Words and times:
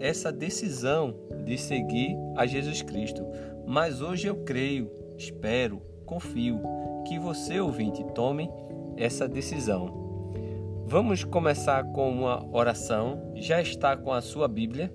essa 0.00 0.32
decisão 0.32 1.14
de 1.44 1.56
seguir 1.58 2.16
a 2.36 2.46
Jesus 2.46 2.82
Cristo. 2.82 3.26
Mas 3.66 4.00
hoje 4.00 4.26
eu 4.26 4.36
creio, 4.44 4.90
espero, 5.16 5.82
confio 6.06 6.60
que 7.06 7.18
você, 7.18 7.60
ouvinte, 7.60 8.04
tome 8.14 8.50
essa 8.96 9.28
decisão. 9.28 10.08
Vamos 10.86 11.22
começar 11.22 11.84
com 11.92 12.10
uma 12.10 12.46
oração. 12.50 13.32
Já 13.34 13.60
está 13.60 13.96
com 13.96 14.12
a 14.12 14.22
sua 14.22 14.48
Bíblia? 14.48 14.92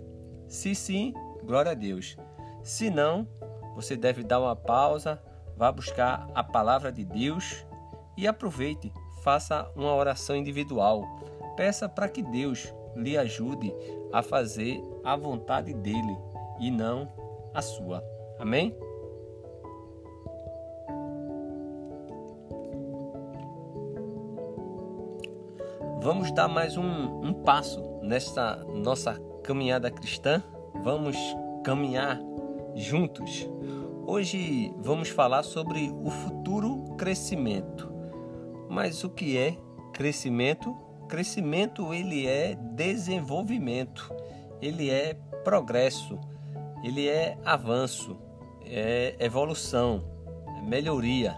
Se 0.48 0.74
sim, 0.74 1.14
glória 1.44 1.72
a 1.72 1.76
Deus. 1.76 2.18
Se 2.64 2.90
não, 2.90 3.28
você 3.76 3.96
deve 3.96 4.24
dar 4.24 4.40
uma 4.40 4.56
pausa, 4.56 5.22
vá 5.56 5.72
buscar 5.72 6.28
a 6.34 6.44
palavra 6.44 6.92
de 6.92 7.04
Deus 7.04 7.66
e 8.18 8.28
aproveite, 8.28 8.92
faça 9.24 9.72
uma 9.76 9.94
oração 9.94 10.36
individual. 10.36 11.04
Peça 11.56 11.88
para 11.88 12.10
que 12.10 12.24
Deus 12.24 12.74
lhe 12.96 13.18
ajude 13.18 13.74
a 14.14 14.22
fazer 14.22 14.80
a 15.04 15.16
vontade 15.16 15.74
dele 15.74 16.16
e 16.60 16.70
não 16.70 17.12
a 17.54 17.62
sua. 17.62 18.04
Amém? 18.40 18.78
Vamos 26.02 26.32
dar 26.32 26.48
mais 26.48 26.78
um, 26.78 26.84
um 26.84 27.34
passo 27.34 27.82
nesta 28.04 28.58
nossa 28.66 29.20
caminhada 29.42 29.90
cristã. 29.90 30.44
Vamos 30.84 31.18
caminhar 31.64 32.20
juntos. 32.76 33.50
Hoje 34.06 34.74
vamos 34.78 35.10
falar 35.10 35.44
sobre 35.44 35.90
o 36.04 36.10
futuro 36.10 36.84
crescimento. 36.98 37.92
Mas 38.70 39.04
o 39.04 39.10
que 39.10 39.38
é 39.38 39.58
crescimento 39.94 40.76
crescimento 41.04 41.94
ele 41.94 42.28
é 42.28 42.56
desenvolvimento, 42.56 44.14
ele 44.62 44.90
é 44.90 45.16
progresso, 45.44 46.20
ele 46.84 47.08
é 47.08 47.38
avanço, 47.46 48.18
é 48.66 49.16
evolução, 49.20 50.04
é 50.58 50.62
melhoria, 50.62 51.36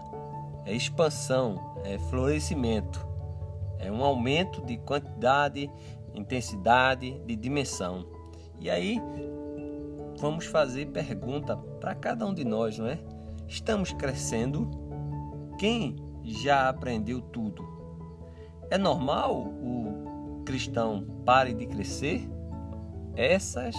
é 0.64 0.74
expansão, 0.74 1.76
é 1.84 1.98
florescimento, 1.98 3.06
é 3.78 3.90
um 3.90 4.02
aumento 4.02 4.60
de 4.62 4.76
quantidade, 4.78 5.70
intensidade, 6.14 7.18
de 7.26 7.36
dimensão. 7.36 8.06
E 8.58 8.70
aí 8.70 9.00
vamos 10.18 10.46
fazer 10.46 10.86
pergunta 10.86 11.56
para 11.56 11.94
cada 11.94 12.26
um 12.26 12.32
de 12.32 12.44
nós, 12.44 12.78
não 12.78 12.86
é? 12.86 12.98
Estamos 13.46 13.92
crescendo? 13.92 14.68
Quem 15.58 15.96
já 16.24 16.68
aprendeu 16.68 17.20
tudo? 17.20 17.75
É 18.70 18.76
normal 18.76 19.36
o 19.62 20.42
cristão 20.44 21.06
pare 21.24 21.54
de 21.54 21.66
crescer? 21.66 22.20
Essas 23.14 23.74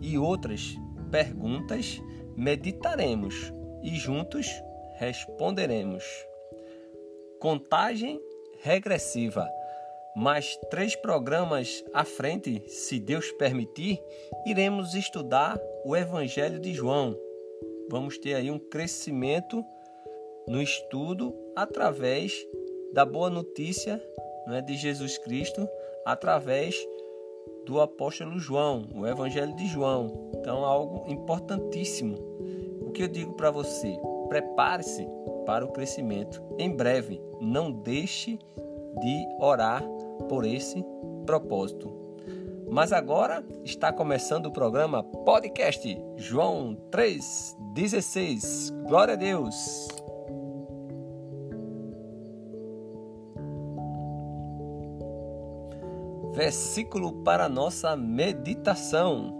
e 0.00 0.18
outras 0.18 0.76
perguntas 1.10 2.02
meditaremos 2.36 3.52
e 3.82 3.94
juntos 3.94 4.46
responderemos. 4.96 6.04
Contagem 7.38 8.20
regressiva. 8.60 9.48
Mais 10.14 10.56
três 10.70 10.94
programas 10.94 11.82
à 11.94 12.04
frente, 12.04 12.62
se 12.68 13.00
Deus 13.00 13.32
permitir, 13.32 13.98
iremos 14.44 14.94
estudar 14.94 15.58
o 15.84 15.96
Evangelho 15.96 16.60
de 16.60 16.74
João. 16.74 17.16
Vamos 17.88 18.18
ter 18.18 18.34
aí 18.34 18.50
um 18.50 18.58
crescimento 18.58 19.64
no 20.46 20.60
estudo 20.60 21.34
através 21.56 22.46
da 22.92 23.04
boa 23.04 23.30
notícia 23.30 24.02
né, 24.46 24.60
de 24.60 24.76
Jesus 24.76 25.18
Cristo 25.18 25.68
através 26.04 26.76
do 27.66 27.80
apóstolo 27.80 28.38
João, 28.38 28.88
o 28.94 29.06
Evangelho 29.06 29.54
de 29.54 29.66
João. 29.66 30.30
Então, 30.34 30.64
algo 30.64 31.10
importantíssimo. 31.10 32.16
O 32.80 32.90
que 32.90 33.02
eu 33.02 33.08
digo 33.08 33.32
para 33.34 33.50
você? 33.50 33.96
Prepare-se 34.28 35.06
para 35.46 35.64
o 35.64 35.72
crescimento. 35.72 36.42
Em 36.58 36.70
breve, 36.70 37.22
não 37.40 37.70
deixe 37.70 38.38
de 39.00 39.28
orar 39.40 39.82
por 40.28 40.44
esse 40.44 40.84
propósito. 41.24 42.02
Mas 42.70 42.92
agora 42.92 43.44
está 43.64 43.92
começando 43.92 44.46
o 44.46 44.52
programa 44.52 45.04
Podcast 45.04 46.00
João 46.16 46.74
3,16. 46.90 48.72
Glória 48.86 49.14
a 49.14 49.16
Deus! 49.16 50.01
Versículo 56.32 57.12
para 57.12 57.46
nossa 57.46 57.94
meditação 57.94 59.34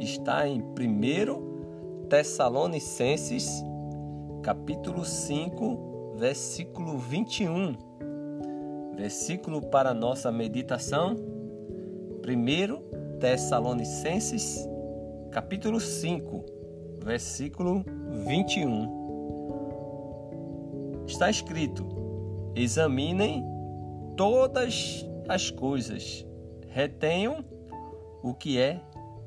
está 0.00 0.48
em 0.48 0.62
1 0.62 2.06
Tessalonicenses, 2.08 3.62
capítulo 4.42 5.04
5, 5.04 6.14
versículo 6.16 6.96
21. 6.96 7.76
Versículo 8.96 9.60
para 9.60 9.92
nossa 9.92 10.32
meditação, 10.32 11.16
1 12.26 13.18
Tessalonicenses, 13.18 14.66
capítulo 15.30 15.78
5, 15.78 16.46
versículo 17.04 17.84
21. 18.24 19.04
Está 21.06 21.28
escrito: 21.28 21.86
Examinem 22.54 23.44
todas 24.16 25.06
as 25.28 25.50
coisas, 25.50 26.26
retenham 26.68 27.44
o 28.22 28.34
que 28.34 28.58
é 28.58 28.80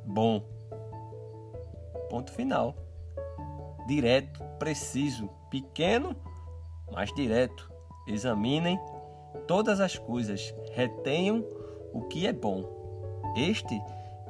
bom. 0.06 0.44
Ponto 2.10 2.32
final. 2.32 2.76
Direto, 3.88 4.44
preciso, 4.58 5.30
pequeno, 5.50 6.16
mas 6.92 7.14
direto. 7.14 7.72
Examinem 8.08 8.80
todas 9.48 9.80
as 9.80 9.98
coisas, 9.98 10.54
retenham 10.74 11.46
o 11.94 12.02
que 12.04 12.26
é 12.26 12.34
bom. 12.34 12.64
Este 13.36 13.80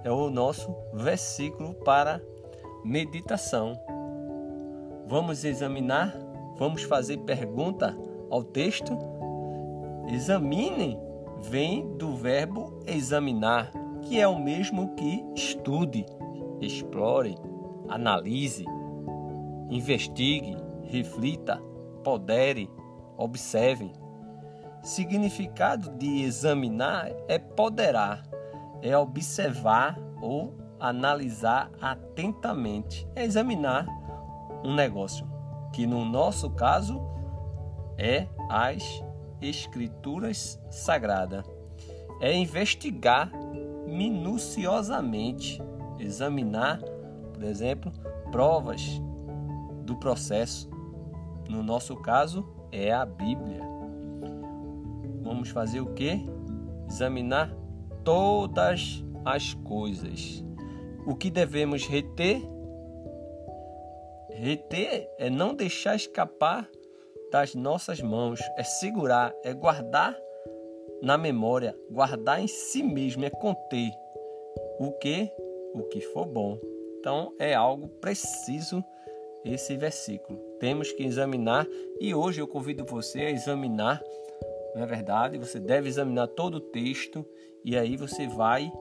é 0.04 0.12
o 0.12 0.30
nosso 0.30 0.74
versículo 0.94 1.74
para 1.74 2.22
meditação. 2.84 3.80
Vamos 5.08 5.44
examinar, 5.44 6.16
vamos 6.58 6.84
fazer 6.84 7.18
pergunta 7.20 7.98
ao 8.30 8.44
texto. 8.44 8.98
Examinem 10.12 11.09
vem 11.42 11.98
do 11.98 12.16
verbo 12.16 12.80
examinar, 12.86 13.72
que 14.02 14.20
é 14.20 14.28
o 14.28 14.40
mesmo 14.40 14.96
que 14.96 15.24
estude, 15.36 16.06
explore, 16.62 17.38
analise, 17.88 18.66
investigue, 19.70 20.58
reflita, 20.84 21.62
podere, 22.04 22.70
observe. 23.18 23.92
Significado 24.82 25.92
de 25.98 26.24
examinar 26.24 27.12
é 27.28 27.38
poderar, 27.38 28.24
é 28.82 28.98
observar 28.98 30.00
ou 30.22 30.56
analisar 30.80 31.70
atentamente, 31.82 33.08
é 33.16 33.24
examinar 33.24 33.86
um 34.64 34.74
negócio, 34.74 35.28
que 35.74 35.86
no 35.86 36.06
nosso 36.06 36.50
caso 36.52 37.02
é 37.98 38.28
as 38.50 39.04
Escrituras 39.42 40.60
Sagradas. 40.70 41.46
É 42.22 42.34
investigar 42.34 43.32
minuciosamente, 43.88 45.62
examinar, 46.00 46.80
por 47.34 47.44
exemplo, 47.44 47.92
provas 48.32 49.02
do 49.84 49.96
processo. 49.96 50.70
No 51.50 51.64
nosso 51.64 51.96
caso, 51.96 52.48
é 52.72 52.92
a 52.92 53.06
Bíblia. 53.06 53.62
Vamos 55.22 55.50
fazer 55.50 55.82
o 55.82 55.94
que? 55.94 56.26
Examinar 56.88 57.56
todas 58.04 59.04
as 59.26 59.54
coisas. 59.54 60.44
O 61.06 61.16
que 61.16 61.30
devemos 61.30 61.88
reter? 61.88 62.42
Reter 64.30 65.10
é 65.18 65.30
não 65.30 65.54
deixar 65.54 65.96
escapar 65.96 66.70
das 67.32 67.56
nossas 67.56 68.02
mãos, 68.02 68.40
é 68.58 68.64
segurar, 68.64 69.34
é 69.44 69.54
guardar 69.54 70.18
na 71.02 71.18
memória, 71.18 71.76
guardar 71.90 72.42
em 72.42 72.48
si 72.48 72.84
mesmo, 72.84 73.26
é 73.26 73.30
conter 73.30 73.92
o 74.80 74.92
que 74.94 75.32
o 75.74 75.84
que 75.84 76.02
for 76.02 76.26
bom. 76.26 76.60
Então 77.00 77.34
é 77.40 77.54
algo 77.54 77.88
preciso 78.02 78.84
esse 79.46 79.78
versículo. 79.78 80.38
Temos 80.60 80.92
que 80.92 81.04
examinar 81.04 81.68
e 82.00 82.14
hoje 82.14 82.42
eu 82.42 82.48
convido 82.48 82.84
você 82.86 83.20
a 83.20 83.32
examinar, 83.32 84.02
não 84.76 84.84
é 84.84 84.86
verdade? 84.86 85.38
Você 85.38 85.60
deve 85.60 85.88
examinar 85.88 86.28
todo 86.28 86.56
o 86.56 86.62
texto 86.62 87.26
e 87.64 87.78
aí 87.78 87.96
você 87.96 88.28
vai 88.28 88.72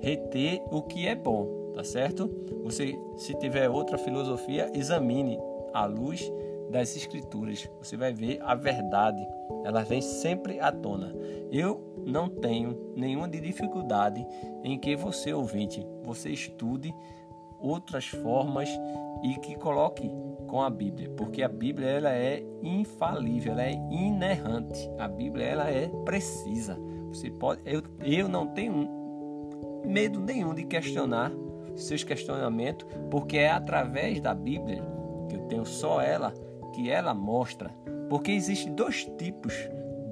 reter 0.00 0.60
o 0.70 0.82
que 0.82 1.06
é 1.06 1.14
bom, 1.14 1.72
tá 1.74 1.84
certo? 1.84 2.28
Você, 2.64 2.94
se 3.16 3.34
tiver 3.38 3.68
outra 3.68 3.98
filosofia, 3.98 4.70
examine 4.74 5.38
à 5.72 5.84
luz 5.84 6.30
das 6.70 6.96
escrituras. 6.96 7.68
Você 7.78 7.96
vai 7.96 8.12
ver 8.12 8.40
a 8.42 8.54
verdade. 8.54 9.26
Ela 9.64 9.82
vem 9.82 10.00
sempre 10.00 10.60
à 10.60 10.70
tona. 10.70 11.14
Eu 11.50 12.02
não 12.06 12.28
tenho 12.28 12.92
nenhuma 12.96 13.28
dificuldade 13.28 14.26
em 14.64 14.78
que 14.78 14.96
você 14.96 15.32
ouvinte, 15.32 15.86
você 16.02 16.30
estude 16.30 16.94
outras 17.60 18.06
formas 18.06 18.68
e 19.22 19.34
que 19.40 19.56
coloque 19.56 20.10
com 20.46 20.62
a 20.62 20.70
Bíblia, 20.70 21.10
porque 21.10 21.42
a 21.42 21.48
Bíblia 21.48 21.88
ela 21.88 22.12
é 22.12 22.42
infalível, 22.62 23.52
ela 23.52 23.64
é 23.64 23.72
inerrante. 23.72 24.90
A 24.98 25.06
Bíblia 25.06 25.44
ela 25.44 25.70
é 25.70 25.88
precisa. 26.04 26.78
Você 27.08 27.30
pode, 27.30 27.60
eu, 27.64 27.82
eu 28.00 28.28
não 28.28 28.46
tenho 28.46 28.88
medo 29.84 30.20
nenhum 30.20 30.54
de 30.54 30.64
questionar 30.64 31.32
seus 31.76 32.02
questionamentos, 32.02 32.86
porque 33.10 33.38
é 33.38 33.50
através 33.50 34.20
da 34.20 34.34
Bíblia 34.34 34.82
que 35.28 35.36
eu 35.36 35.40
tenho 35.42 35.66
só 35.66 36.00
ela 36.00 36.32
que 36.74 36.90
ela 36.90 37.14
mostra, 37.14 37.70
porque 38.08 38.32
existem 38.32 38.74
dois 38.74 39.04
tipos 39.18 39.54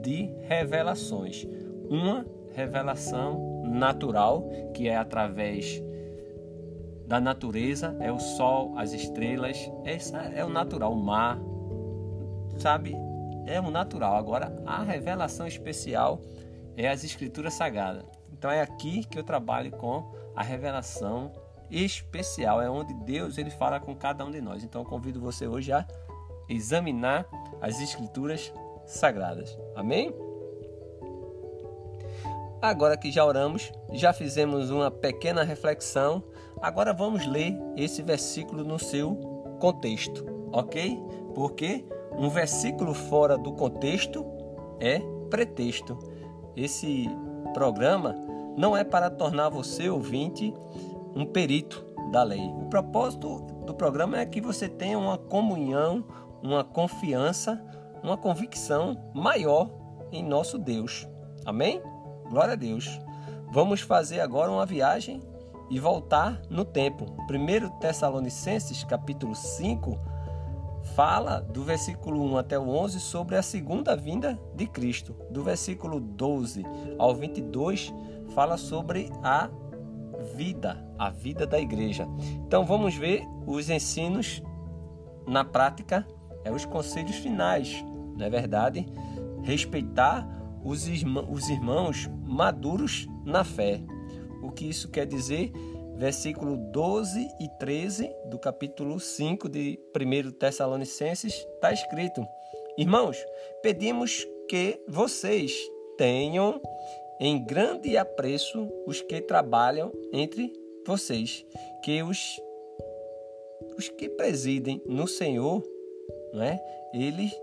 de 0.03 0.31
revelações. 0.43 1.47
Uma 1.89 2.27
revelação 2.55 3.63
natural, 3.65 4.49
que 4.75 4.89
é 4.89 4.97
através 4.97 5.83
da 7.07 7.21
natureza, 7.21 7.97
é 8.01 8.11
o 8.11 8.19
sol, 8.19 8.77
as 8.77 8.93
estrelas, 8.93 9.71
essa 9.85 10.19
é 10.19 10.45
o 10.45 10.49
natural, 10.49 10.93
o 10.93 10.97
mar, 10.97 11.39
sabe? 12.59 12.97
É 13.47 13.61
o 13.61 13.71
natural. 13.71 14.17
Agora, 14.17 14.53
a 14.67 14.83
revelação 14.83 15.47
especial 15.47 16.21
é 16.77 16.89
as 16.89 17.05
escrituras 17.05 17.55
sagradas. 17.55 18.05
Então 18.33 18.51
é 18.51 18.61
aqui 18.61 19.05
que 19.05 19.19
eu 19.19 19.23
trabalho 19.23 19.71
com 19.71 20.13
a 20.35 20.43
revelação 20.43 21.33
especial, 21.71 22.61
é 22.61 22.69
onde 22.69 22.93
Deus 22.95 23.39
ele 23.39 23.51
fala 23.51 23.81
com 23.81 23.95
cada 23.95 24.25
um 24.25 24.31
de 24.31 24.41
nós. 24.41 24.63
Então 24.63 24.85
convido 24.85 25.21
você 25.21 25.47
hoje 25.47 25.73
a 25.73 25.87
examinar 26.49 27.27
as 27.61 27.81
escrituras 27.81 28.53
sagradas. 28.87 29.59
Amém? 29.75 30.15
Agora 32.61 32.97
que 32.97 33.11
já 33.11 33.25
oramos, 33.25 33.71
já 33.93 34.13
fizemos 34.13 34.71
uma 34.71 34.91
pequena 34.91 35.43
reflexão, 35.43 36.23
agora 36.61 36.93
vamos 36.93 37.27
ler 37.27 37.57
esse 37.77 38.03
versículo 38.03 38.65
no 38.65 38.79
seu 38.79 39.15
contexto, 39.61 40.25
ok? 40.53 40.99
Porque 41.35 41.85
um 42.17 42.31
versículo 42.31 42.95
fora 42.95 43.37
do 43.37 43.53
contexto 43.53 44.25
é 44.81 45.01
pretexto. 45.31 45.99
Esse 46.57 47.09
programa 47.53 48.15
não 48.57 48.77
é 48.77 48.83
para 48.83 49.11
tornar 49.11 49.51
você 49.51 49.89
ouvinte 49.89 50.53
um 51.15 51.27
perito 51.27 51.85
da 52.11 52.23
lei. 52.23 52.41
O 52.41 52.67
propósito 52.67 53.39
do 53.67 53.75
programa 53.75 54.19
é 54.19 54.27
que 54.27 54.41
você 54.41 54.69
tenha 54.69 54.99
uma 54.99 55.19
comunhão, 55.19 56.05
uma 56.47 56.63
confiança, 56.63 57.61
uma 58.03 58.17
convicção 58.17 59.11
maior 59.13 59.69
em 60.13 60.23
nosso 60.23 60.59
Deus. 60.59 61.07
Amém? 61.45 61.83
Glória 62.31 62.53
a 62.53 62.57
Deus. 62.57 63.01
Vamos 63.53 63.81
fazer 63.81 64.21
agora 64.21 64.51
uma 64.51 64.65
viagem 64.65 65.21
e 65.69 65.81
voltar 65.81 66.41
no 66.49 66.65
tempo. 66.65 67.07
1 67.29 67.81
Tessalonicenses, 67.81 68.85
capítulo 68.85 69.35
5, 69.35 69.99
fala 70.95 71.41
do 71.41 71.65
versículo 71.65 72.23
1 72.23 72.39
até 72.39 72.59
o 72.59 72.69
11 72.69 73.01
sobre 73.01 73.37
a 73.37 73.43
segunda 73.43 73.97
vinda 73.97 74.39
de 74.55 74.67
Cristo. 74.67 75.17
Do 75.31 75.43
versículo 75.43 75.99
12 75.99 76.65
ao 76.97 77.15
22 77.15 77.93
fala 78.35 78.57
sobre 78.57 79.11
a 79.23 79.51
vida, 80.35 80.85
a 80.97 81.11
vida 81.11 81.47
da 81.47 81.59
igreja. 81.59 82.07
Então 82.47 82.65
vamos 82.65 82.95
ver 82.95 83.25
os 83.47 83.69
ensinos 83.69 84.43
na 85.27 85.45
prática, 85.45 86.07
é 86.47 86.53
os 86.53 86.65
conselhos 86.65 87.17
finais, 87.17 87.85
não 88.17 88.25
é 88.25 88.31
verdade? 88.31 88.87
Respeitar 89.43 90.27
os, 90.65 90.87
irmãos, 90.87 91.27
os 91.29 91.49
irmãos 91.49 92.11
maduros 92.25 93.07
na 93.25 93.43
fé. 93.43 93.81
O 94.43 94.53
que 94.53 94.69
isso 94.69 94.89
quer 94.89 95.07
dizer? 95.07 95.53
Versículo 95.97 96.57
12 96.57 97.27
e 97.41 97.49
13 97.59 98.09
do 98.27 98.39
capítulo 98.39 99.01
5 99.01 99.49
de 99.49 99.79
1 99.95 100.31
Tessalonicenses 100.33 101.35
está 101.35 101.73
escrito: 101.73 102.25
Irmãos, 102.79 103.17
pedimos 103.63 104.25
que 104.49 104.81
vocês 104.87 105.53
tenham 105.99 106.61
em 107.19 107.43
grande 107.43 107.97
apreço 107.97 108.69
os 108.87 109.01
que 109.01 109.21
trabalham 109.21 109.91
entre 110.13 110.53
vocês, 110.87 111.45
que 111.83 112.03
os, 112.03 112.41
os 113.77 113.89
que 113.89 114.09
presidem 114.09 114.81
no 114.87 115.09
Senhor, 115.09 115.63
não 116.37 116.43
é? 116.43 116.63
eles 116.93 117.35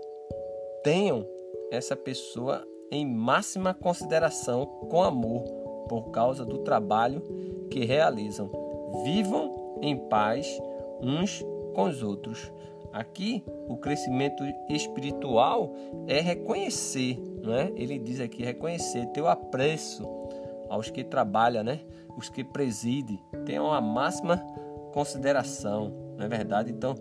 tenham 0.82 1.26
essa 1.70 1.96
pessoa 1.96 2.66
em 2.90 3.04
máxima 3.04 3.74
consideração 3.74 4.66
com 4.66 5.02
amor 5.02 5.42
por 5.88 6.10
causa 6.10 6.44
do 6.44 6.58
trabalho 6.58 7.20
que 7.70 7.84
realizam. 7.84 8.50
Vivam 9.04 9.78
em 9.82 9.96
paz 10.08 10.46
uns 11.02 11.44
com 11.74 11.84
os 11.84 12.02
outros. 12.02 12.52
Aqui, 12.92 13.42
o 13.68 13.76
crescimento 13.76 14.44
espiritual 14.70 15.74
é 16.06 16.20
reconhecer, 16.20 17.20
não 17.42 17.52
é? 17.52 17.72
Ele 17.74 17.98
diz 17.98 18.20
aqui 18.20 18.44
reconhecer, 18.44 19.06
ter 19.06 19.20
o 19.20 19.26
apreço 19.26 20.08
aos 20.68 20.90
que 20.90 21.02
trabalham, 21.02 21.64
né? 21.64 21.80
Os 22.16 22.28
que 22.28 22.44
presidem, 22.44 23.20
tenham 23.44 23.72
a 23.72 23.80
máxima 23.80 24.36
consideração, 24.92 25.92
não 26.16 26.24
é 26.24 26.28
verdade? 26.28 26.70
Então, 26.70 26.94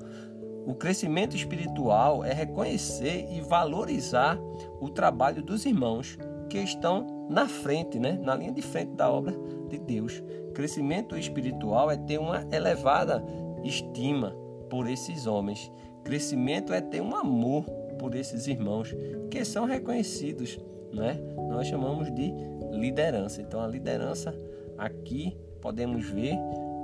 o 0.65 0.74
crescimento 0.74 1.36
espiritual 1.36 2.24
é 2.24 2.34
reconhecer 2.34 3.27
e 3.32 3.41
valorizar 3.41 4.39
o 4.79 4.89
trabalho 4.89 5.41
dos 5.41 5.65
irmãos 5.65 6.17
que 6.50 6.58
estão 6.60 7.27
na 7.29 7.48
frente, 7.48 8.00
né? 8.00 8.20
na 8.22 8.36
linha 8.36 8.51
de 8.51 8.62
frente 8.62 8.91
da 8.91 9.12
obra 9.12 9.34
de 9.70 9.79
Deus. 9.79 10.24
Crescimento 10.53 11.17
espiritual 11.17 11.89
é 11.89 11.98
ter 11.98 12.20
uma 12.20 12.46
elevada 12.51 13.24
estima 13.63 14.36
por 14.70 14.88
esses 14.88 15.25
homens. 15.25 15.72
Crescimento 16.03 16.74
é 16.74 16.82
ter 16.82 17.01
um 17.01 17.15
amor 17.15 17.65
por 17.98 18.15
esses 18.15 18.48
irmãos 18.48 18.96
que 19.32 19.43
são 19.43 19.65
reconhecidos, 19.65 20.60
né? 20.91 21.20
Nós 21.50 21.67
chamamos 21.67 22.13
de 22.13 22.34
liderança. 22.72 23.41
Então 23.41 23.62
a 23.62 23.67
liderança 23.67 24.36
aqui 24.77 25.36
podemos 25.62 26.10
ver 26.10 26.36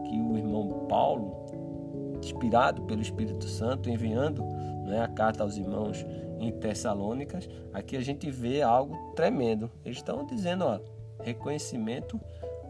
que 0.06 0.20
o 0.20 0.38
irmão 0.38 0.88
Paulo, 0.88 1.39
inspirado 2.28 2.82
pelo 2.84 3.02
Espírito 3.02 3.46
Santo, 3.46 3.90
enviando 3.90 4.44
né, 4.86 5.02
a 5.02 5.08
carta 5.08 5.44
aos 5.44 5.58
irmãos 5.58 6.06
em 6.40 6.52
Tessalônicas, 6.52 7.50
aqui 7.74 7.98
a 7.98 8.02
gente 8.02 8.30
vê 8.30 8.62
algo 8.62 9.14
tremendo. 9.16 9.70
Eles 9.84 9.98
estão 9.98 10.26
dizendo, 10.26 10.66
ó, 10.66 10.80
reconhecimento, 11.22 12.20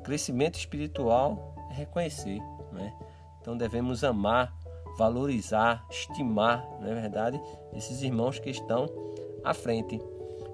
crescimento 0.03 0.57
espiritual 0.57 1.55
é 1.71 1.75
reconhecer, 1.75 2.39
né? 2.71 2.93
Então 3.39 3.55
devemos 3.55 4.03
amar 4.03 4.53
valorizar, 4.99 5.85
estimar, 5.89 6.67
não 6.81 6.91
é 6.91 6.93
verdade, 6.93 7.41
esses 7.73 8.01
irmãos 8.01 8.37
que 8.37 8.49
estão 8.49 8.85
à 9.43 9.53
frente. 9.53 9.99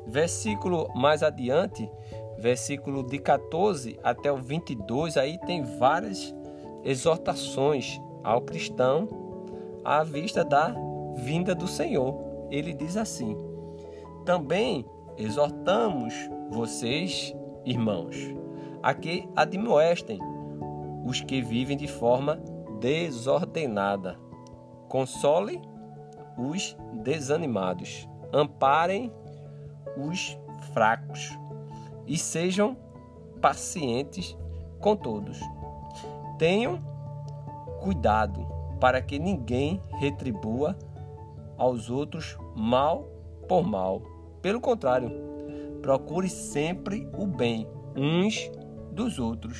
Versículo 0.07 0.87
mais 0.95 1.23
adiante, 1.23 1.89
versículo 2.37 3.01
de 3.01 3.17
14 3.17 3.99
até 4.03 4.31
o 4.31 4.37
22, 4.37 5.17
aí 5.17 5.39
tem 5.39 5.63
várias 5.63 6.33
exortações 6.83 7.99
ao 8.25 8.41
cristão 8.41 9.07
à 9.83 10.03
vista 10.03 10.43
da 10.43 10.75
vinda 11.15 11.53
do 11.53 11.67
Senhor. 11.67 12.47
Ele 12.49 12.73
diz 12.73 12.97
assim: 12.97 13.37
Também 14.25 14.85
exortamos 15.15 16.13
vocês, 16.49 17.33
irmãos, 17.63 18.15
a 18.81 18.93
que 18.93 19.29
admoestem 19.35 20.19
os 21.05 21.21
que 21.21 21.41
vivem 21.41 21.77
de 21.77 21.87
forma 21.87 22.37
desordenada 22.79 24.19
console 24.89 25.61
os 26.37 26.75
desanimados, 27.03 28.09
amparem 28.33 29.11
os 29.97 30.37
fracos 30.73 31.37
e 32.07 32.17
sejam 32.17 32.75
pacientes 33.41 34.37
com 34.79 34.95
todos. 34.95 35.39
Tenham 36.37 36.79
cuidado 37.85 38.47
para 38.79 38.99
que 38.99 39.19
ninguém 39.19 39.79
retribua 39.99 40.75
aos 41.55 41.87
outros 41.87 42.35
mal 42.55 43.07
por 43.47 43.63
mal. 43.63 44.01
Pelo 44.41 44.59
contrário, 44.59 45.11
procure 45.83 46.27
sempre 46.27 47.07
o 47.15 47.27
bem 47.27 47.67
uns 47.95 48.49
dos 48.91 49.19
outros 49.19 49.59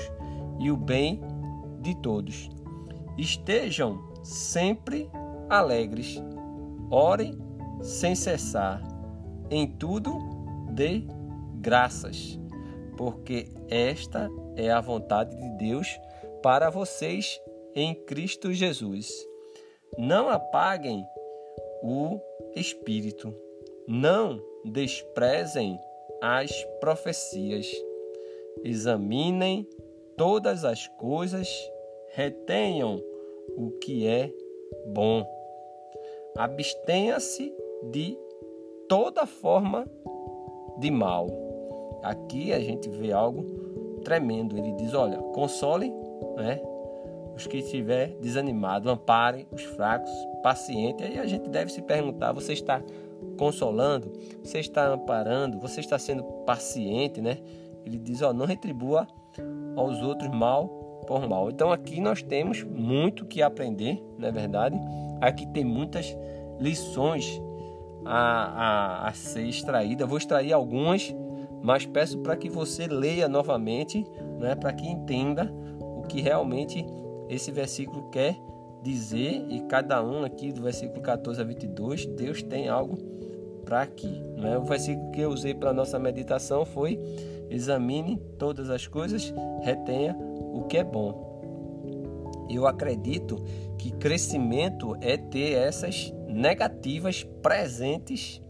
e 0.59 0.71
o 0.71 0.75
bem 0.75 1.21
de 1.81 1.95
todos. 1.97 2.49
Estejam 3.15 3.99
sempre 4.23 5.07
alegres, 5.47 6.19
orem 6.89 7.37
sem 7.79 8.15
cessar, 8.15 8.81
em 9.51 9.67
tudo 9.67 10.17
dê 10.71 11.03
graças, 11.57 12.39
porque 12.97 13.53
esta 13.69 14.31
é 14.55 14.71
a 14.71 14.81
vontade 14.81 15.37
de 15.37 15.57
Deus 15.57 15.87
para 16.41 16.71
vocês 16.71 17.39
em 17.75 17.93
Cristo 17.93 18.53
Jesus. 18.53 19.11
Não 19.97 20.29
apaguem 20.29 21.05
o 21.83 22.19
espírito, 22.55 23.33
não 23.87 24.41
desprezem 24.63 25.79
as 26.21 26.51
profecias. 26.79 27.69
Examinem 28.63 29.67
todas 30.17 30.63
as 30.63 30.87
coisas, 30.87 31.49
retenham 32.09 33.01
o 33.57 33.71
que 33.71 34.07
é 34.07 34.31
bom. 34.87 35.25
Abstenha-se 36.37 37.53
de 37.91 38.17
toda 38.87 39.25
forma 39.25 39.85
de 40.79 40.89
mal. 40.89 41.27
Aqui 42.03 42.53
a 42.53 42.59
gente 42.59 42.89
vê 42.89 43.11
algo 43.11 43.43
tremendo. 44.03 44.57
Ele 44.57 44.71
diz: 44.73 44.93
olha, 44.93 45.17
console 45.17 45.91
né, 46.37 46.61
os 47.35 47.45
que 47.45 47.57
estiver 47.57 48.15
desanimado, 48.21 48.89
ampare 48.89 49.47
os 49.51 49.61
fracos, 49.63 50.11
paciente. 50.41 51.03
Aí 51.03 51.19
a 51.19 51.25
gente 51.25 51.49
deve 51.49 51.71
se 51.71 51.81
perguntar: 51.81 52.31
você 52.31 52.53
está 52.53 52.81
consolando? 53.37 54.11
Você 54.43 54.59
está 54.59 54.87
amparando? 54.87 55.59
Você 55.59 55.79
está 55.79 55.99
sendo 55.99 56.23
paciente, 56.45 57.21
né? 57.21 57.37
Ele 57.85 57.97
diz: 57.97 58.21
ó, 58.21 58.33
não 58.33 58.45
retribua 58.45 59.07
aos 59.75 60.01
outros 60.01 60.29
mal 60.29 60.67
por 61.07 61.27
mal. 61.27 61.49
Então 61.49 61.71
aqui 61.71 61.99
nós 61.99 62.21
temos 62.21 62.63
muito 62.63 63.25
que 63.25 63.41
aprender, 63.41 64.01
não 64.17 64.27
é 64.27 64.31
verdade? 64.31 64.79
Aqui 65.21 65.45
tem 65.47 65.63
muitas 65.63 66.15
lições 66.59 67.41
a, 68.05 69.03
a, 69.05 69.07
a 69.09 69.13
ser 69.13 69.45
extraída. 69.47 70.05
Vou 70.05 70.17
extrair 70.17 70.53
algumas, 70.53 71.13
mas 71.61 71.85
peço 71.85 72.19
para 72.19 72.35
que 72.35 72.49
você 72.49 72.87
leia 72.87 73.27
novamente, 73.27 74.05
né, 74.39 74.55
para 74.55 74.73
que 74.73 74.87
entenda 74.87 75.51
o 75.79 76.03
que 76.03 76.21
realmente 76.21 76.85
esse 77.29 77.51
versículo 77.51 78.09
quer 78.09 78.37
dizer 78.83 79.45
e 79.49 79.61
cada 79.61 80.03
um 80.03 80.23
aqui 80.23 80.51
do 80.51 80.61
versículo 80.61 81.01
14 81.01 81.41
a 81.41 81.43
22, 81.43 82.05
Deus 82.05 82.43
tem 82.43 82.69
algo 82.69 82.97
para 83.65 83.81
aqui. 83.81 84.21
Né? 84.37 84.57
O 84.57 84.63
versículo 84.63 85.11
que 85.11 85.21
eu 85.21 85.31
usei 85.31 85.53
para 85.53 85.73
nossa 85.73 85.97
meditação 85.97 86.65
foi: 86.65 86.99
examine 87.49 88.17
todas 88.37 88.69
as 88.69 88.85
coisas, 88.85 89.33
retenha 89.61 90.15
o 90.17 90.63
que 90.63 90.77
é 90.77 90.83
bom. 90.83 91.25
Eu 92.49 92.67
acredito 92.67 93.43
que 93.77 93.91
crescimento 93.91 94.95
é 95.01 95.17
ter 95.17 95.53
essas 95.53 96.13
negativas 96.27 97.23
presentes 97.41 98.41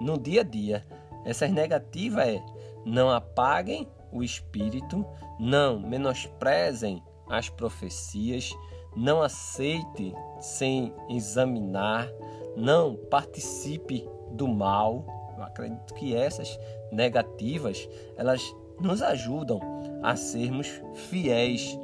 no 0.00 0.16
dia 0.16 0.42
a 0.42 0.44
dia. 0.44 0.86
Essas 1.24 1.50
negativas 1.50 2.28
é 2.28 2.42
não 2.86 3.10
apaguem 3.10 3.88
o 4.12 4.22
espírito, 4.22 5.04
não 5.38 5.80
menosprezem 5.80 7.02
as 7.30 7.48
profecias, 7.48 8.52
não 8.96 9.22
aceite 9.22 10.12
sem 10.40 10.92
examinar, 11.08 12.08
não 12.56 12.96
participe 13.08 14.06
do 14.32 14.48
mal. 14.48 15.06
Eu 15.36 15.44
acredito 15.44 15.94
que 15.94 16.14
essas 16.14 16.58
negativas, 16.92 17.88
elas 18.16 18.42
nos 18.80 19.00
ajudam 19.00 19.60
a 20.02 20.16
sermos 20.16 20.68
fiéis 20.94 21.78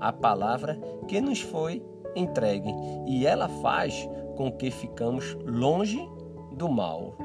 à 0.00 0.12
palavra 0.12 0.78
que 1.08 1.20
nos 1.20 1.40
foi 1.40 1.84
entregue 2.14 2.72
e 3.06 3.26
ela 3.26 3.48
faz 3.48 4.08
com 4.36 4.52
que 4.52 4.70
ficamos 4.70 5.36
longe 5.44 6.08
do 6.52 6.68
mal. 6.68 7.16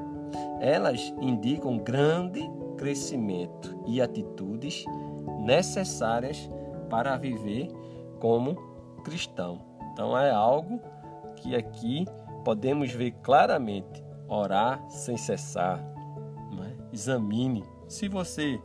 Elas 0.60 1.14
indicam 1.22 1.78
grande 1.78 2.42
crescimento 2.78 3.78
e 3.86 4.02
atitudes 4.02 4.86
necessárias 5.40 6.50
para 6.90 7.18
viver 7.18 7.70
como 8.20 8.56
cristão. 9.04 9.60
Então 9.94 10.18
é 10.18 10.32
algo 10.32 10.82
que 11.36 11.56
aqui 11.56 12.06
podemos 12.44 12.92
ver 12.92 13.12
claramente. 13.24 14.06
Orar 14.30 14.84
sem 14.90 15.16
cessar. 15.16 15.80
É? 15.80 16.94
Examine. 16.94 17.64
Se 17.88 18.10
você 18.10 18.60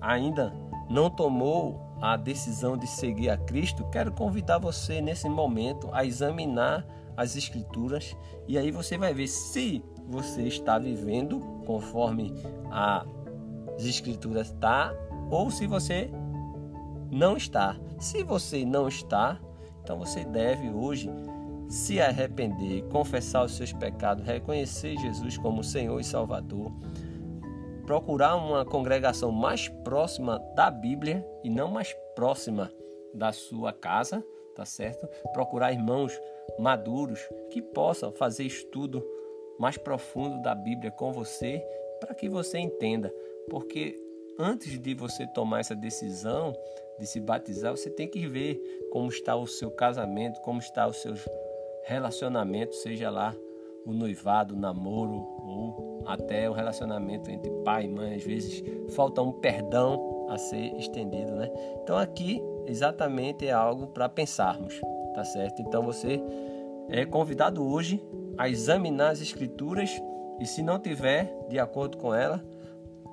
ainda 0.00 0.52
não 0.90 1.08
tomou 1.08 1.80
a 2.00 2.16
decisão 2.16 2.76
de 2.76 2.86
seguir 2.86 3.30
a 3.30 3.38
Cristo, 3.38 3.88
quero 3.90 4.12
convidar 4.12 4.58
você 4.58 5.00
nesse 5.00 5.28
momento 5.28 5.88
a 5.92 6.04
examinar 6.04 6.86
as 7.16 7.36
Escrituras 7.36 8.16
e 8.48 8.58
aí 8.58 8.70
você 8.70 8.98
vai 8.98 9.14
ver 9.14 9.28
se 9.28 9.82
você 10.08 10.42
está 10.42 10.78
vivendo 10.78 11.40
conforme 11.64 12.34
as 12.70 13.84
Escrituras 13.84 14.48
está 14.48 14.92
ou 15.30 15.50
se 15.50 15.66
você 15.66 16.10
não 17.12 17.36
está. 17.36 17.78
Se 18.00 18.24
você 18.24 18.64
não 18.64 18.88
está, 18.88 19.38
então 19.82 19.98
você 19.98 20.24
deve 20.24 20.70
hoje 20.70 21.10
se 21.68 22.00
arrepender, 22.00 22.82
confessar 22.84 23.44
os 23.44 23.54
seus 23.54 23.72
pecados, 23.72 24.24
reconhecer 24.24 24.96
Jesus 24.96 25.36
como 25.36 25.62
Senhor 25.62 26.00
e 26.00 26.04
Salvador, 26.04 26.72
procurar 27.86 28.36
uma 28.36 28.64
congregação 28.64 29.30
mais 29.30 29.68
próxima 29.68 30.38
da 30.56 30.70
Bíblia 30.70 31.26
e 31.44 31.50
não 31.50 31.70
mais 31.70 31.94
próxima 32.14 32.72
da 33.12 33.30
sua 33.30 33.72
casa, 33.72 34.24
tá 34.54 34.64
certo? 34.64 35.06
Procurar 35.32 35.72
irmãos 35.72 36.18
maduros 36.58 37.20
que 37.50 37.60
possam 37.60 38.10
fazer 38.12 38.44
estudo 38.44 39.04
mais 39.58 39.76
profundo 39.76 40.40
da 40.40 40.54
Bíblia 40.54 40.90
com 40.90 41.12
você, 41.12 41.62
para 42.00 42.14
que 42.14 42.28
você 42.28 42.58
entenda, 42.58 43.14
porque 43.50 44.01
antes 44.38 44.78
de 44.78 44.94
você 44.94 45.26
tomar 45.26 45.60
essa 45.60 45.74
decisão 45.74 46.52
de 46.98 47.06
se 47.06 47.20
batizar, 47.20 47.76
você 47.76 47.90
tem 47.90 48.08
que 48.08 48.26
ver 48.26 48.60
como 48.90 49.08
está 49.08 49.34
o 49.34 49.46
seu 49.46 49.70
casamento, 49.70 50.40
como 50.40 50.58
está 50.58 50.86
os 50.86 51.00
seus 51.00 51.26
relacionamentos, 51.84 52.82
seja 52.82 53.10
lá 53.10 53.34
o 53.84 53.92
noivado, 53.92 54.54
o 54.54 54.58
namoro 54.58 55.14
ou 55.14 56.02
até 56.06 56.48
o 56.48 56.52
relacionamento 56.52 57.30
entre 57.30 57.50
pai 57.64 57.84
e 57.84 57.88
mãe. 57.88 58.14
Às 58.14 58.24
vezes 58.24 58.62
falta 58.94 59.22
um 59.22 59.32
perdão 59.32 60.26
a 60.28 60.38
ser 60.38 60.76
estendido, 60.76 61.32
né? 61.32 61.50
Então 61.82 61.96
aqui 61.96 62.40
exatamente 62.66 63.46
é 63.46 63.52
algo 63.52 63.88
para 63.88 64.08
pensarmos, 64.08 64.80
tá 65.14 65.24
certo? 65.24 65.60
Então 65.62 65.82
você 65.82 66.20
é 66.88 67.04
convidado 67.04 67.66
hoje 67.66 68.02
a 68.38 68.48
examinar 68.48 69.10
as 69.10 69.20
escrituras 69.20 70.00
e 70.40 70.46
se 70.46 70.62
não 70.62 70.78
tiver 70.78 71.32
de 71.48 71.58
acordo 71.58 71.98
com 71.98 72.14
ela, 72.14 72.42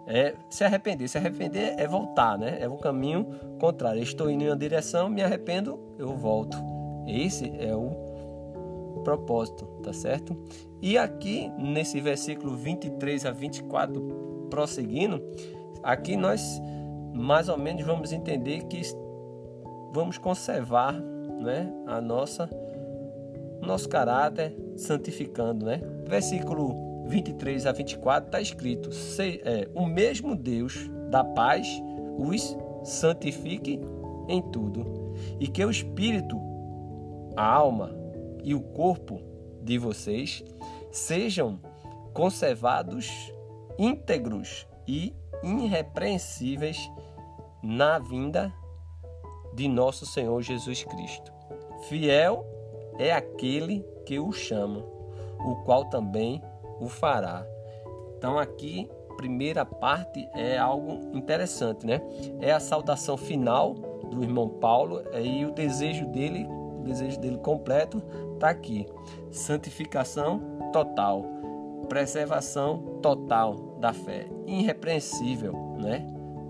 é 0.10 0.34
se 0.50 0.64
arrepender. 0.64 1.08
Se 1.08 1.18
arrepender 1.18 1.76
é 1.78 1.88
voltar, 1.88 2.38
né? 2.38 2.58
É 2.60 2.68
o 2.68 2.78
caminho 2.78 3.28
contrário. 3.60 4.02
estou 4.02 4.30
indo 4.30 4.44
em 4.44 4.48
uma 4.48 4.58
direção, 4.58 5.08
me 5.08 5.22
arrependo, 5.22 5.80
eu 5.98 6.18
volto. 6.18 6.58
Esse 7.08 7.54
é 7.60 7.74
o 7.76 9.02
propósito, 9.04 9.66
tá 9.84 9.94
certo? 9.94 10.36
E 10.82 10.98
aqui 10.98 11.50
nesse 11.58 12.02
versículo 12.02 12.58
23 12.58 13.26
a 13.26 13.32
24, 13.32 14.48
prosseguindo, 14.50 15.22
aqui 15.84 16.18
nós 16.18 16.60
mais 17.14 17.48
ou 17.48 17.58
menos 17.58 17.86
vamos 17.86 18.12
entender 18.12 18.64
que 18.64 18.82
vamos 19.94 20.18
conservar, 20.18 20.94
né, 20.94 21.72
a 21.88 22.02
nossa 22.02 22.50
nosso 23.62 23.90
caráter 23.90 24.56
santificando, 24.78 25.66
né? 25.66 25.82
Versículo 26.08 26.89
23 27.10 27.66
a 27.66 27.72
24 27.72 28.28
está 28.28 28.40
escrito: 28.40 28.92
se, 28.92 29.42
é, 29.44 29.68
O 29.74 29.86
mesmo 29.86 30.36
Deus 30.36 30.90
da 31.10 31.24
paz 31.24 31.68
os 32.18 32.56
santifique 32.84 33.80
em 34.28 34.42
tudo, 34.42 35.14
e 35.40 35.48
que 35.48 35.66
o 35.66 35.72
espírito, 35.72 36.40
a 37.36 37.46
alma 37.46 37.96
e 38.44 38.54
o 38.54 38.62
corpo 38.62 39.22
de 39.64 39.78
vocês 39.78 40.44
sejam 40.92 41.60
conservados 42.14 43.34
íntegros 43.78 44.68
e 44.88 45.14
irrepreensíveis 45.44 46.90
na 47.62 48.00
vinda 48.00 48.54
de 49.56 49.68
nosso 49.68 50.06
Senhor 50.06 50.42
Jesus 50.42 50.84
Cristo. 50.84 51.32
Fiel 51.88 52.46
é 52.98 53.14
aquele 53.14 53.86
que 54.06 54.20
o 54.20 54.32
chama, 54.32 54.80
o 55.40 55.56
qual 55.64 55.86
também 55.86 56.42
o 56.80 56.88
fará. 56.88 57.46
Então 58.18 58.38
aqui, 58.38 58.90
primeira 59.18 59.66
parte 59.66 60.30
é 60.34 60.58
algo 60.58 61.16
interessante, 61.16 61.86
né? 61.86 62.02
É 62.40 62.52
a 62.52 62.60
saudação 62.60 63.18
final 63.18 63.74
do 64.10 64.24
irmão 64.24 64.50
Paulo 64.50 65.02
e 65.14 65.46
o 65.46 65.52
desejo 65.52 66.06
dele, 66.08 66.48
o 66.48 66.84
desejo 66.84 67.20
dele 67.20 67.38
completo 67.38 68.02
está 68.34 68.50
aqui. 68.50 68.88
Santificação 69.32 70.42
total, 70.72 71.26
preservação 71.88 73.00
total 73.02 73.56
da 73.80 73.94
fé, 73.94 74.28
irrepreensível, 74.46 75.54
né? 75.78 76.06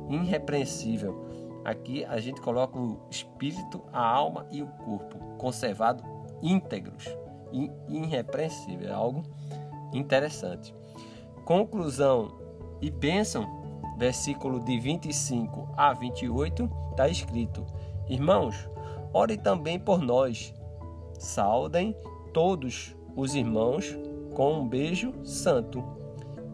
Irrepreensível. 0.09 1.25
Aqui 1.65 2.05
a 2.05 2.19
gente 2.19 2.41
coloca 2.41 2.79
o 2.79 3.00
espírito, 3.09 3.81
a 3.91 4.03
alma 4.03 4.45
e 4.51 4.62
o 4.62 4.67
corpo 4.67 5.17
conservado 5.38 6.03
íntegros, 6.41 7.05
irrepreensível, 7.88 8.89
é 8.89 8.93
algo 8.93 9.24
interessante. 9.93 10.74
Conclusão 11.46 12.38
e 12.81 12.89
bênção, 12.89 13.48
versículo 13.98 14.60
de 14.60 14.79
25 14.79 15.69
a 15.75 15.93
28, 15.93 16.69
está 16.91 17.10
escrito: 17.10 17.65
Irmãos, 18.08 18.69
ore 19.13 19.38
também 19.38 19.79
por 19.79 20.00
nós. 20.00 20.53
Saudem 21.17 21.96
todos 22.34 22.96
os 23.15 23.36
irmãos 23.36 23.98
com 24.34 24.62
um 24.62 24.67
beijo 24.67 25.13
santo. 25.25 25.84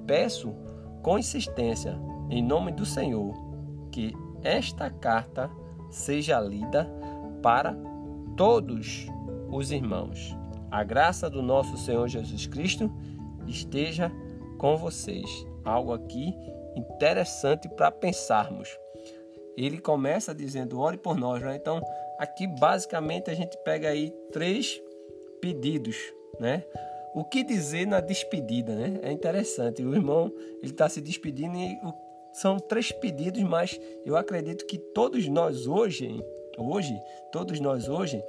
Peço 0.08 0.54
com 1.04 1.20
insistência, 1.20 2.00
em 2.30 2.42
nome 2.42 2.72
do 2.72 2.86
Senhor, 2.86 3.34
que 3.92 4.14
esta 4.42 4.90
carta 4.90 5.50
seja 5.90 6.40
lida 6.40 6.90
para 7.42 7.76
todos 8.36 9.08
os 9.50 9.72
irmãos. 9.72 10.36
A 10.72 10.84
graça 10.84 11.30
do 11.30 11.42
nosso 11.42 11.78
Senhor 11.78 12.08
Jesus 12.08 12.48
Cristo 12.48 12.92
esteja 13.48 14.12
com 14.58 14.78
vocês. 14.78 15.26
Algo 15.64 15.94
aqui 15.94 16.34
interessante 16.76 17.68
para 17.70 17.92
pensarmos. 17.92 18.78
Ele 19.58 19.80
começa 19.80 20.36
dizendo: 20.36 20.80
ore 20.80 20.98
por 20.98 21.18
nós, 21.18 21.42
né? 21.42 21.56
Então, 21.56 21.82
aqui 22.20 22.48
basicamente 22.48 23.30
a 23.30 23.34
gente 23.34 23.58
pega 23.64 23.90
aí 23.90 24.12
três 24.32 24.82
pedidos, 25.42 25.98
né? 26.40 26.64
O 27.14 27.24
que 27.24 27.44
dizer 27.44 27.88
na 27.88 28.02
despedida, 28.02 28.76
né? 28.76 29.00
É 29.02 29.12
interessante. 29.12 29.84
O 29.84 29.96
irmão 29.96 30.32
ele 30.62 30.72
está 30.72 30.90
se 30.90 31.00
despedindo 31.00 31.58
e 31.58 31.80
são 32.34 32.60
três 32.60 32.92
pedidos, 32.92 33.42
mas 33.44 33.80
eu 34.06 34.18
acredito 34.18 34.66
que 34.66 34.78
todos 34.78 35.26
nós 35.30 35.68
hoje 35.68 36.22
hoje, 36.58 37.00
todos 37.32 37.60
nós 37.60 37.88
hoje, 37.88 38.24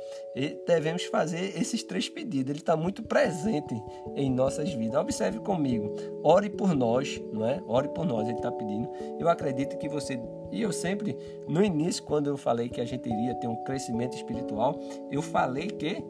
devemos 0.67 1.05
fazer 1.05 1.59
esses 1.59 1.83
três 1.83 2.09
pedidos. 2.09 2.51
Ele 2.51 2.59
está 2.59 2.77
muito 2.77 3.03
presente 3.03 3.75
em 4.15 4.31
nossas 4.31 4.73
vidas. 4.73 5.01
Observe 5.01 5.41
comigo. 5.41 5.95
Ore 6.23 6.51
por 6.51 6.75
nós, 6.75 7.21
não 7.33 7.47
é? 7.47 7.63
Ore 7.67 7.89
por 7.89 8.05
nós, 8.05 8.29
ele 8.29 8.37
está 8.37 8.51
pedindo. 8.51 8.89
Eu 9.19 9.29
acredito 9.29 9.77
que 9.79 9.89
você. 9.89 10.21
E 10.53 10.63
eu 10.63 10.73
sempre, 10.73 11.17
no 11.49 11.63
início, 11.63 12.03
quando 12.05 12.29
eu 12.29 12.37
falei 12.37 12.69
que 12.69 12.81
a 12.81 12.85
gente 12.85 13.09
iria 13.09 13.35
ter 13.35 13.49
um 13.49 13.57
crescimento 13.65 14.17
espiritual, 14.17 14.79
eu 15.11 15.23
falei 15.23 15.69
que 15.69 16.03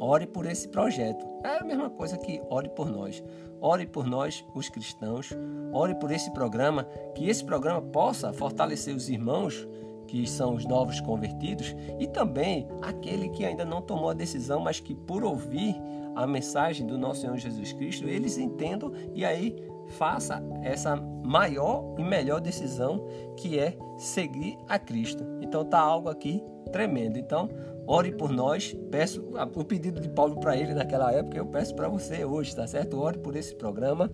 ore 0.00 0.26
por 0.26 0.46
esse 0.46 0.68
projeto. 0.68 1.26
É 1.44 1.58
a 1.58 1.64
mesma 1.64 1.90
coisa 1.90 2.16
que 2.16 2.40
ore 2.48 2.68
por 2.70 2.90
nós. 2.90 3.22
Ore 3.60 3.86
por 3.86 4.06
nós, 4.06 4.44
os 4.54 4.68
cristãos. 4.68 5.30
Ore 5.72 5.94
por 5.94 6.10
esse 6.10 6.32
programa, 6.32 6.84
que 7.14 7.28
esse 7.28 7.44
programa 7.44 7.82
possa 7.82 8.32
fortalecer 8.32 8.94
os 8.94 9.08
irmãos 9.08 9.68
que 10.10 10.28
são 10.28 10.54
os 10.54 10.66
novos 10.66 11.00
convertidos, 11.00 11.76
e 11.96 12.06
também 12.08 12.66
aquele 12.82 13.28
que 13.28 13.44
ainda 13.44 13.64
não 13.64 13.80
tomou 13.80 14.10
a 14.10 14.14
decisão, 14.14 14.58
mas 14.58 14.80
que 14.80 14.92
por 14.92 15.22
ouvir 15.22 15.76
a 16.16 16.26
mensagem 16.26 16.84
do 16.84 16.98
nosso 16.98 17.20
Senhor 17.20 17.36
Jesus 17.36 17.72
Cristo, 17.72 18.08
eles 18.08 18.36
entendam 18.36 18.92
e 19.14 19.24
aí 19.24 19.54
faça 19.86 20.42
essa 20.62 20.96
maior 20.96 21.94
e 21.96 22.02
melhor 22.02 22.40
decisão 22.40 23.06
que 23.36 23.56
é 23.56 23.78
seguir 23.96 24.58
a 24.68 24.80
Cristo. 24.80 25.24
Então 25.40 25.64
tá 25.64 25.78
algo 25.78 26.08
aqui 26.08 26.42
tremendo. 26.72 27.16
Então, 27.16 27.48
ore 27.90 28.12
por 28.12 28.30
nós. 28.30 28.76
Peço 28.88 29.20
o 29.56 29.64
pedido 29.64 30.00
de 30.00 30.08
Paulo 30.08 30.38
para 30.38 30.56
ele 30.56 30.72
naquela 30.72 31.12
época, 31.12 31.36
eu 31.36 31.46
peço 31.46 31.74
para 31.74 31.88
você 31.88 32.24
hoje, 32.24 32.54
tá 32.54 32.64
certo? 32.66 33.00
Ore 33.00 33.18
por 33.18 33.34
esse 33.34 33.54
programa. 33.56 34.08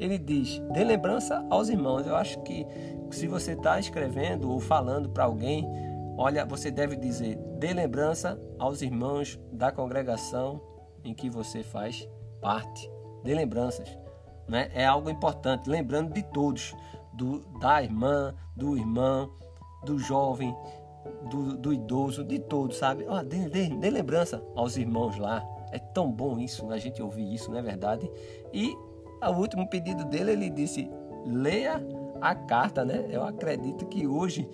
Ele 0.00 0.18
diz: 0.18 0.58
"Dê 0.72 0.82
lembrança 0.82 1.46
aos 1.48 1.68
irmãos". 1.68 2.06
Eu 2.06 2.16
acho 2.16 2.42
que 2.42 2.66
se 3.12 3.28
você 3.28 3.52
está 3.52 3.78
escrevendo 3.78 4.50
ou 4.50 4.58
falando 4.58 5.08
para 5.10 5.24
alguém, 5.24 5.64
olha, 6.18 6.44
você 6.44 6.72
deve 6.72 6.96
dizer: 6.96 7.36
"Dê 7.58 7.72
lembrança 7.72 8.40
aos 8.58 8.82
irmãos 8.82 9.38
da 9.52 9.70
congregação 9.70 10.60
em 11.04 11.14
que 11.14 11.30
você 11.30 11.62
faz 11.62 12.08
parte". 12.40 12.90
Dê 13.22 13.32
lembranças, 13.32 13.96
né? 14.48 14.70
É 14.74 14.84
algo 14.84 15.08
importante, 15.08 15.70
lembrando 15.70 16.12
de 16.12 16.22
todos, 16.32 16.74
do 17.14 17.40
da 17.60 17.80
irmã, 17.80 18.34
do 18.56 18.76
irmão, 18.76 19.30
do 19.84 19.98
jovem, 19.98 20.54
do, 21.28 21.56
do 21.56 21.72
idoso, 21.72 22.24
de 22.24 22.38
todos, 22.38 22.76
sabe? 22.76 23.06
Oh, 23.08 23.22
dê, 23.22 23.48
dê, 23.48 23.68
dê 23.68 23.90
lembrança 23.90 24.42
aos 24.54 24.76
irmãos 24.76 25.16
lá. 25.16 25.44
É 25.72 25.78
tão 25.78 26.10
bom 26.10 26.38
isso, 26.38 26.70
a 26.70 26.78
gente 26.78 27.02
ouvir 27.02 27.32
isso, 27.32 27.50
não 27.50 27.58
é 27.58 27.62
verdade? 27.62 28.10
E 28.52 28.74
o 29.22 29.32
último 29.32 29.68
pedido 29.68 30.04
dele, 30.04 30.32
ele 30.32 30.50
disse: 30.50 30.90
leia 31.26 31.80
a 32.20 32.34
carta, 32.34 32.84
né? 32.84 33.06
Eu 33.10 33.22
acredito 33.24 33.86
que 33.86 34.06
hoje 34.06 34.48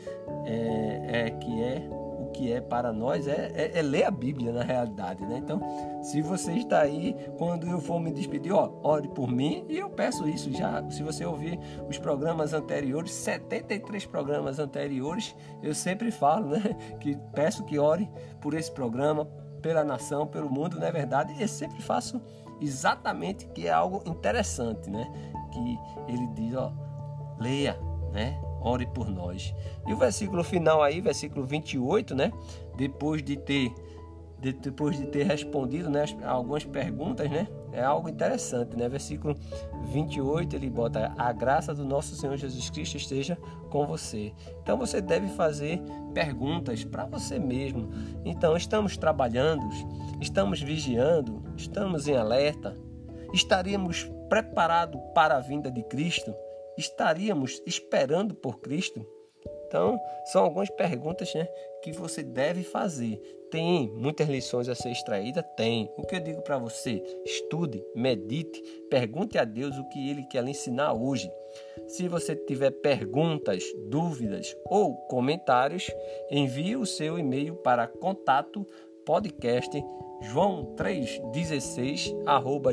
é, 0.45 1.27
é 1.27 1.31
que 1.31 1.63
é 1.63 1.89
que 2.37 2.53
é 2.53 2.61
para 2.61 2.93
nós 2.93 3.27
é, 3.27 3.51
é, 3.55 3.79
é, 3.79 3.83
ler 3.83 4.05
a 4.05 4.11
Bíblia 4.11 4.53
na 4.53 4.63
realidade, 4.63 5.25
né? 5.25 5.39
Então, 5.39 5.59
se 6.03 6.21
você 6.21 6.53
está 6.53 6.83
aí, 6.83 7.17
quando 7.39 7.67
eu 7.67 7.81
for 7.81 7.99
me 7.99 8.13
despedir, 8.13 8.53
ó, 8.53 8.71
ore 8.83 9.09
por 9.09 9.33
mim 9.33 9.65
e 9.71 9.79
eu 9.79 9.89
peço 9.89 10.29
isso 10.29 10.53
já. 10.53 10.85
Se 10.91 11.03
você 11.03 11.25
ouvir 11.25 11.59
os 11.89 11.99
programas 11.99 12.53
anteriores, 12.53 13.11
73 13.13 14.05
programas 14.05 14.59
anteriores, 14.59 15.35
eu 15.63 15.75
sempre 15.75 16.11
falo, 16.11 16.51
né? 16.51 16.77
Que 17.01 17.17
peço 17.35 17.65
que 17.65 17.79
ore 17.79 18.09
por 18.41 18.53
esse 18.53 18.71
programa, 18.71 19.25
pela 19.63 19.83
nação, 19.83 20.27
pelo 20.27 20.51
mundo, 20.51 20.79
não 20.79 20.87
é 20.87 20.93
verdade? 20.93 21.35
E 21.43 21.49
sempre 21.49 21.81
faço 21.81 22.21
exatamente 22.61 23.47
que 23.49 23.67
é 23.67 23.73
algo 23.73 24.03
interessante, 24.05 24.91
né? 24.91 25.11
Que 25.51 25.79
ele 26.13 26.27
diz, 26.35 26.55
ó, 26.55 26.71
leia, 27.41 27.79
né? 28.13 28.39
Ore 28.67 28.87
por 28.87 29.09
nós. 29.09 29.55
E 29.87 29.93
o 29.93 29.97
versículo 29.97 30.43
final 30.43 30.83
aí, 30.83 31.01
versículo 31.01 31.47
28, 31.47 32.15
né? 32.15 32.33
Depois 32.77 33.23
de 33.23 33.37
ter 33.37 33.73
de, 34.39 34.53
depois 34.53 34.99
de 34.99 35.07
ter 35.07 35.25
respondido 35.25 35.89
né, 35.89 36.05
algumas 36.25 36.65
perguntas, 36.65 37.31
né? 37.31 37.49
É 37.73 37.83
algo 37.83 38.09
interessante, 38.09 38.77
né? 38.77 38.89
Versículo 38.89 39.35
28, 39.93 40.57
ele 40.57 40.69
bota: 40.69 41.15
A 41.17 41.33
graça 41.33 41.75
do 41.75 41.85
nosso 41.85 42.15
Senhor 42.17 42.37
Jesus 42.37 42.69
Cristo 42.69 42.97
esteja 42.97 43.39
com 43.71 43.87
você. 43.87 44.33
Então 44.63 44.77
você 44.77 45.01
deve 45.01 45.29
fazer 45.29 45.81
perguntas 46.13 46.85
para 46.85 47.07
você 47.07 47.39
mesmo. 47.39 47.89
Então, 48.25 48.57
estamos 48.57 48.97
trabalhando, 48.97 49.69
estamos 50.21 50.61
vigiando, 50.61 51.43
estamos 51.57 52.07
em 52.09 52.17
alerta, 52.17 52.77
estaríamos 53.33 54.11
preparados 54.29 55.01
para 55.15 55.37
a 55.37 55.41
vinda 55.41 55.71
de 55.71 55.83
Cristo? 55.83 56.35
Estaríamos 56.77 57.63
esperando 57.67 58.35
por 58.35 58.61
Cristo? 58.61 59.07
Então, 59.67 59.99
são 60.27 60.45
algumas 60.45 60.71
perguntas 60.71 61.35
né, 61.35 61.47
que 61.83 61.93
você 61.93 62.23
deve 62.23 62.63
fazer. 62.63 63.21
Tem 63.51 63.89
muitas 63.89 64.29
lições 64.29 64.69
a 64.69 64.75
ser 64.75 64.91
extraídas? 64.91 65.45
Tem. 65.57 65.91
O 65.97 66.03
que 66.03 66.17
eu 66.17 66.21
digo 66.21 66.43
para 66.43 66.59
você? 66.59 67.03
Estude, 67.25 67.85
medite, 67.95 68.61
pergunte 68.91 69.39
a 69.39 69.45
Deus 69.45 69.77
o 69.77 69.89
que 69.89 70.11
Ele 70.11 70.25
quer 70.25 70.43
lhe 70.43 70.51
ensinar 70.51 70.93
hoje. 70.93 71.31
Se 71.87 72.09
você 72.09 72.35
tiver 72.35 72.71
perguntas, 72.71 73.65
dúvidas 73.89 74.57
ou 74.67 74.95
comentários, 75.09 75.87
envie 76.31 76.77
o 76.77 76.87
seu 76.87 77.19
e-mail 77.19 77.57
para 77.57 77.87
contato 77.87 78.67
podcast 79.05 79.71
joão316 80.33 82.15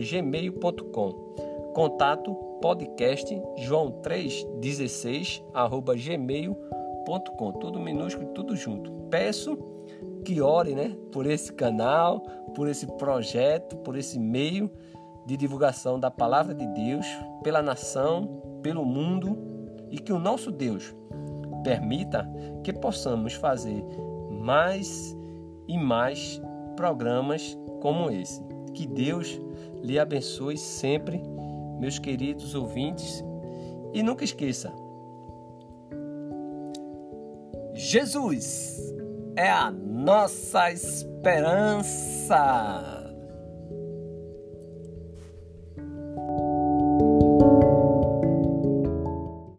gmail.com 0.09 1.42
Contato 1.73 2.33
podcast 2.61 3.33
joão316 3.67 5.43
arroba 5.53 5.95
gmail.com 5.95 7.51
tudo 7.53 7.79
minúsculo 7.79 8.27
tudo 8.29 8.55
junto. 8.55 8.91
Peço 9.09 9.57
que 10.23 10.39
ore 10.39 10.75
né 10.75 10.95
por 11.11 11.25
esse 11.25 11.51
canal 11.51 12.21
por 12.55 12.69
esse 12.69 12.87
projeto 12.97 13.75
por 13.77 13.97
esse 13.97 14.17
meio 14.17 14.71
de 15.25 15.35
divulgação 15.35 15.99
da 15.99 16.09
palavra 16.09 16.53
de 16.53 16.65
Deus 16.67 17.05
pela 17.43 17.61
nação 17.61 18.59
pelo 18.61 18.85
mundo 18.85 19.37
e 19.89 19.97
que 19.97 20.13
o 20.13 20.19
nosso 20.19 20.51
Deus 20.51 20.95
permita 21.63 22.29
que 22.63 22.71
possamos 22.71 23.33
fazer 23.33 23.83
mais 24.29 25.15
e 25.67 25.77
mais 25.77 26.41
programas 26.75 27.57
como 27.81 28.09
esse. 28.09 28.43
Que 28.73 28.87
Deus 28.87 29.39
lhe 29.81 29.99
abençoe 29.99 30.57
sempre 30.57 31.21
meus 31.83 31.99
queridos 31.99 32.55
ouvintes. 32.55 33.21
E 33.93 34.01
nunca 34.01 34.23
esqueça: 34.23 34.73
Jesus 37.73 38.79
é 39.35 39.51
a 39.51 39.69
nossa 39.69 40.71
esperança. 40.71 42.31